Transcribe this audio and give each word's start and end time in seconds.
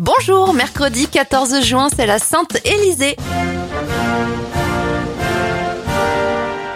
Bonjour, 0.00 0.54
mercredi 0.54 1.08
14 1.08 1.60
juin, 1.64 1.88
c'est 1.92 2.06
la 2.06 2.20
Sainte 2.20 2.56
Élysée. 2.64 3.16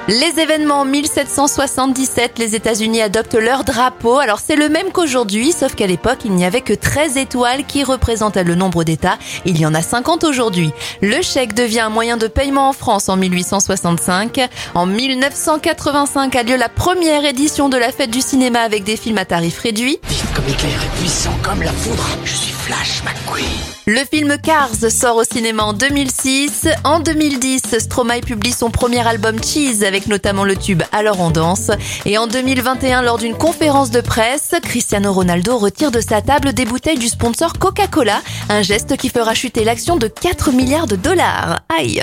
Les 0.09 0.41
événements 0.41 0.85
1777, 0.85 2.41
les 2.41 2.57
États-Unis 2.57 3.01
adoptent 3.01 3.37
leur 3.37 3.63
drapeau. 3.63 4.19
Alors 4.19 4.41
c'est 4.41 4.57
le 4.57 4.69
même 4.69 4.91
qu'aujourd'hui, 4.91 5.53
sauf 5.53 5.77
qu'à 5.77 5.87
l'époque, 5.87 6.19
il 6.25 6.33
n'y 6.33 6.45
avait 6.45 6.63
que 6.63 6.73
13 6.73 7.17
étoiles 7.17 7.65
qui 7.65 7.85
représentaient 7.85 8.43
le 8.43 8.57
nombre 8.57 8.83
d'États. 8.83 9.19
Il 9.45 9.57
y 9.57 9.67
en 9.67 9.75
a 9.75 9.83
50 9.83 10.25
aujourd'hui. 10.25 10.73
Le 11.01 11.23
chèque 11.23 11.55
devient 11.55 11.81
un 11.81 11.91
moyen 11.91 12.17
de 12.17 12.27
paiement 12.27 12.71
en 12.71 12.73
France 12.73 13.09
en 13.09 13.17
1865. 13.17 14.41
En 14.75 14.87
1985 14.87 16.35
a 16.35 16.43
lieu 16.43 16.57
la 16.57 16.69
première 16.69 17.25
édition 17.25 17.69
de 17.69 17.77
la 17.77 17.93
fête 17.93 18.11
du 18.11 18.21
cinéma 18.21 18.63
avec 18.63 18.83
des 18.83 18.97
films 18.97 19.19
à 19.19 19.25
tarif 19.25 19.61
réduit. 19.61 20.01
Comme 20.35 20.47
l'éclair 20.47 20.83
et 20.83 20.99
puissant 20.99 21.37
comme 21.43 21.63
la 21.63 21.73
foudre. 21.73 22.07
Je 22.25 22.35
suis 22.35 22.53
Flash 22.53 23.03
McQueen. 23.05 23.45
Le 23.87 24.01
film 24.11 24.37
Cars 24.39 24.91
sort 24.91 25.17
au 25.17 25.25
cinéma 25.25 25.65
en 25.65 25.73
2006. 25.73 26.69
En 26.85 27.01
2010, 27.01 27.79
Stromae 27.79 28.21
publie 28.21 28.53
son 28.53 28.71
premier 28.71 29.07
album 29.07 29.43
Cheese 29.43 29.85
avec 29.85 30.07
notamment 30.07 30.45
le 30.45 30.57
tube 30.57 30.83
Alors 30.93 31.21
on 31.21 31.31
danse. 31.31 31.71
Et 32.07 32.17
en 32.17 32.27
2021, 32.27 33.03
lors 33.03 33.19
d'une 33.19 33.37
conférence 33.37 33.91
de 33.91 34.01
presse, 34.01 34.53
Cristiano 34.63 35.13
Ronaldo 35.13 35.59
retire 35.59 35.91
de 35.91 36.01
sa 36.01 36.23
table 36.23 36.53
des 36.53 36.65
bouteilles 36.65 36.99
du 36.99 37.09
sponsor 37.09 37.59
Coca-Cola, 37.59 38.23
un 38.49 38.63
geste 38.63 38.97
qui 38.97 39.09
fera 39.09 39.35
chuter 39.35 39.65
l'action 39.65 39.97
de 39.97 40.07
4 40.09 40.53
milliards 40.53 40.87
de 40.87 40.97
dollars. 40.97 41.61
Aïe 41.69 42.03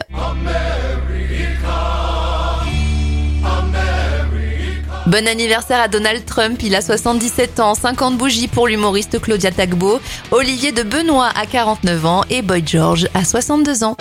Bon 5.09 5.27
anniversaire 5.27 5.81
à 5.81 5.87
Donald 5.87 6.23
Trump, 6.23 6.61
il 6.61 6.75
a 6.75 6.81
77 6.83 7.59
ans, 7.61 7.73
50 7.73 8.15
bougies 8.15 8.47
pour 8.47 8.67
l'humoriste 8.67 9.19
Claudia 9.19 9.49
Tagbo, 9.49 9.99
Olivier 10.29 10.71
de 10.71 10.83
Benoît 10.83 11.31
à 11.35 11.47
49 11.47 12.05
ans 12.05 12.21
et 12.29 12.43
Boy 12.43 12.61
George 12.63 13.07
à 13.15 13.25
62 13.25 13.83
ans. 13.83 13.97